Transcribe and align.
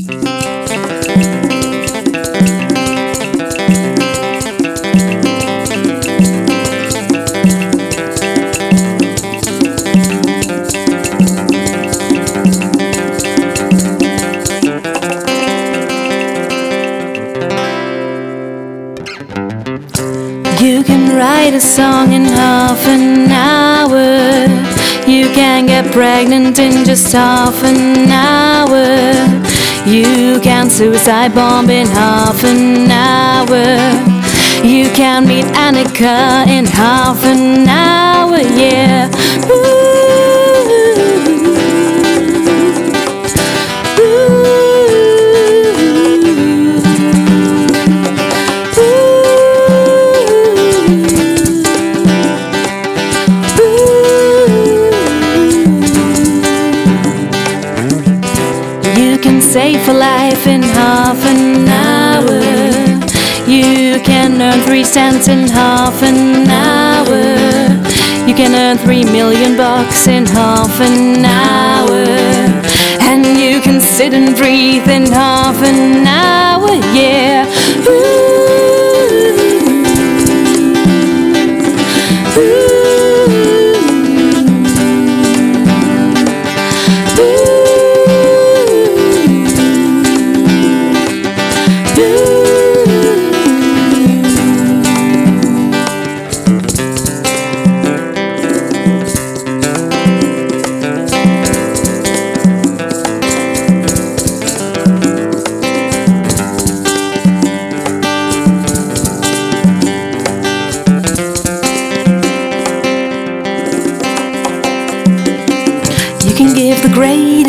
You 0.00 0.06
can 20.82 21.14
write 21.14 21.52
a 21.52 21.60
song 21.60 22.12
in 22.12 22.24
half 22.24 22.86
an 22.86 23.30
hour. 23.30 24.48
You 25.06 25.28
can 25.34 25.66
get 25.66 25.92
pregnant 25.92 26.58
in 26.58 26.86
just 26.86 27.12
half 27.12 27.62
an 27.62 28.08
hour. 28.10 29.39
You 29.86 30.40
can 30.40 30.68
suicide 30.70 31.34
bomb 31.34 31.70
in 31.70 31.86
half 31.86 32.44
an 32.44 32.90
hour. 32.90 33.56
You 34.64 34.90
can 34.90 35.26
meet 35.26 35.46
Annika 35.46 36.46
in 36.46 36.66
half 36.66 37.22
an 37.24 37.66
hour, 37.68 38.38
yeah. 38.38 39.10
Ooh. 39.50 39.79
Can 59.20 59.40
save 59.42 59.86
a 59.88 59.92
life 59.92 60.46
in 60.46 60.62
half 60.62 61.18
an 61.26 61.68
hour. 61.68 62.40
You 63.46 64.00
can 64.00 64.40
earn 64.40 64.60
three 64.66 64.84
cents 64.84 65.28
in 65.28 65.46
half 65.48 66.02
an 66.02 66.48
hour. 66.48 67.20
You 68.26 68.34
can 68.34 68.54
earn 68.54 68.78
three 68.78 69.04
million 69.04 69.56
bucks 69.56 70.06
in 70.06 70.24
half 70.24 70.80
an 70.80 71.24
hour. 71.24 71.89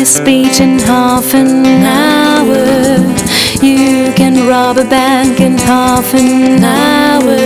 Greatest 0.02 0.16
speech 0.16 0.60
in 0.60 0.78
half 0.80 1.32
an 1.32 1.64
hour. 1.84 2.56
You 3.62 4.12
can 4.14 4.48
rob 4.48 4.78
a 4.78 4.84
bank 4.84 5.40
in 5.40 5.56
half 5.58 6.12
an 6.14 6.62
hour. 6.64 7.36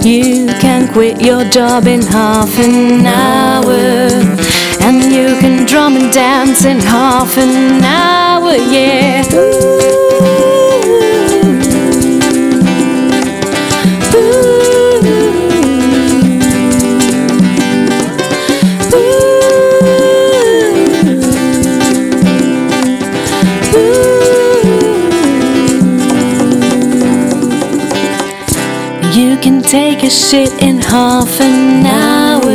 You 0.00 0.46
can 0.60 0.92
quit 0.92 1.20
your 1.20 1.44
job 1.50 1.86
in 1.86 2.02
half 2.02 2.56
an 2.58 3.04
hour. 3.04 4.08
And 4.80 5.12
you 5.12 5.36
can 5.40 5.66
drum 5.66 5.96
and 5.96 6.12
dance 6.12 6.64
in 6.64 6.78
half 6.78 7.36
an 7.36 7.82
hour, 7.82 8.54
yeah. 8.54 9.75
You 29.16 29.38
can 29.38 29.62
take 29.62 30.02
a 30.02 30.10
shit 30.10 30.52
in 30.62 30.76
half 30.76 31.40
an 31.40 31.86
hour. 31.86 32.52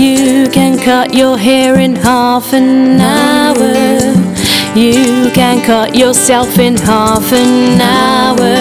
You 0.00 0.48
can 0.48 0.78
cut 0.78 1.12
your 1.12 1.36
hair 1.36 1.80
in 1.80 1.96
half 1.96 2.52
an 2.52 3.00
hour. 3.00 3.74
You 4.78 5.28
can 5.34 5.60
cut 5.66 5.96
yourself 5.96 6.56
in 6.60 6.76
half 6.76 7.32
an 7.32 7.80
hour. 7.80 8.54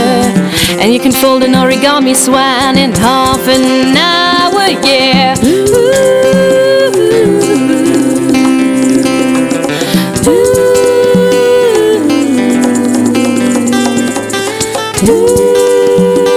And 0.82 0.92
you 0.92 1.00
can 1.00 1.12
fold 1.12 1.44
an 1.44 1.52
origami 1.52 2.16
swan 2.16 2.76
in 2.76 2.92
half 2.94 3.48
an 3.48 3.96
hour, 3.96 4.70
yeah. 4.84 5.36
Ooh. 5.46 5.90
Ooh. 15.08 16.29